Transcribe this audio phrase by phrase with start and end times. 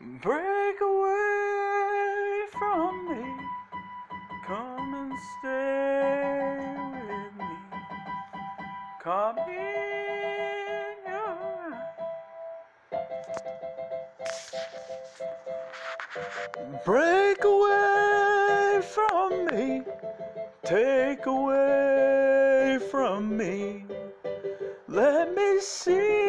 [0.00, 3.22] Break away from me.
[4.46, 7.44] Come and stay with me.
[9.02, 9.80] Come in
[16.86, 19.82] Break away from me.
[20.64, 23.84] Take away from me.
[24.88, 26.19] Let me see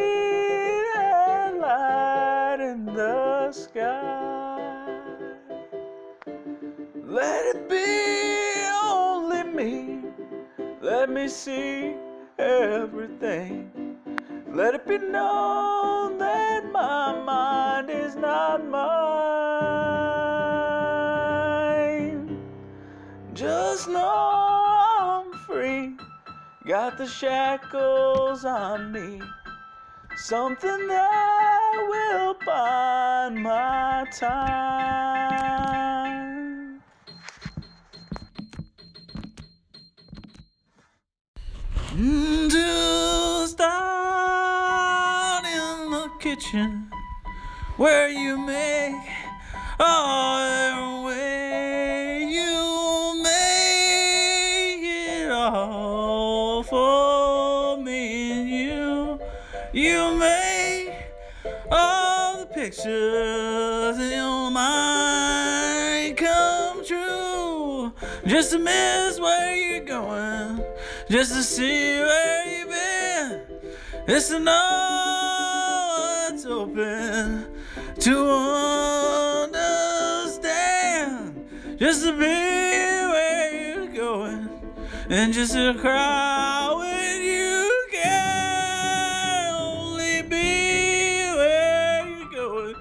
[7.11, 9.99] Let it be only me.
[10.79, 11.93] Let me see
[12.39, 13.97] everything.
[14.47, 18.81] Let it be known that my mind is not mine.
[23.33, 25.97] Just know I'm free.
[26.65, 29.21] Got the shackles on me.
[30.15, 35.80] Something that will bind my time.
[41.93, 46.89] Just out in the kitchen
[47.75, 48.95] where you make
[49.77, 59.19] all way you make it all for me and you.
[59.73, 60.93] You make
[61.69, 67.91] all the pictures in your mind come true.
[68.25, 70.63] Just to miss where you're going
[71.11, 73.41] just to see where you've been
[74.07, 75.89] it's know
[76.29, 77.47] what's open
[77.99, 78.29] to
[79.43, 81.35] understand.
[81.77, 84.49] Just to be where you're going
[85.09, 92.75] and just to cry when you can only be where you're going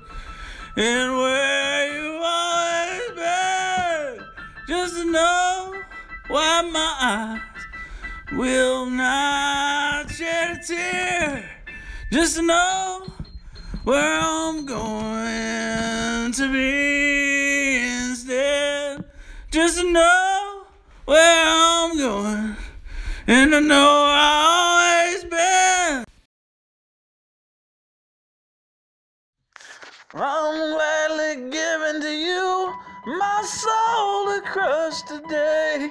[0.77, 4.25] and where you've always been
[4.69, 5.75] just to know
[6.29, 7.50] why my eyes
[8.33, 11.51] will not shed a tear
[12.13, 13.07] just to know
[13.85, 19.05] where I'm going to be instead.
[19.51, 20.63] Just to know
[21.07, 22.57] where I'm going
[23.27, 26.05] and to know I always been.
[30.15, 32.50] I'm gladly giving to you
[33.07, 35.91] my soul crush today.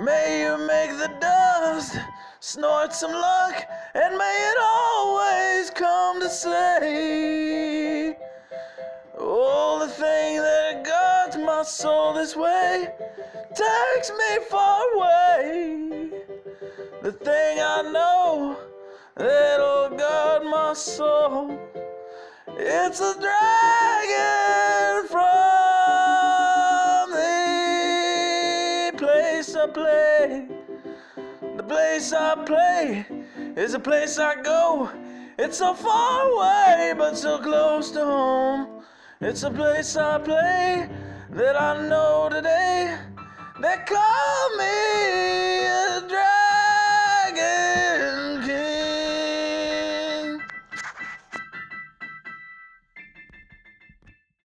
[0.00, 1.96] May you make the dust
[2.40, 3.54] snort some luck,
[3.94, 8.16] and may it always come to say,
[9.18, 12.88] Oh, the thing that guards my soul this way
[13.54, 16.10] takes me far away.
[17.02, 18.56] The thing I know
[19.16, 21.58] that'll guard my soul,
[22.56, 24.47] it's a dragon
[28.98, 30.48] place I play.
[31.56, 33.06] The place I play
[33.56, 34.90] is a place I go.
[35.38, 38.82] It's so far away, but so close to home.
[39.20, 40.90] It's a place I play
[41.30, 42.98] that I know today.
[43.60, 45.87] They call me